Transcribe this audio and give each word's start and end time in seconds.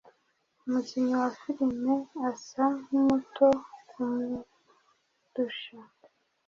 Umukinnyi 0.65 1.13
wa 1.21 1.29
filime 1.39 1.93
asa 2.29 2.63
nkumuto 2.83 3.47
kumurusha 3.89 5.79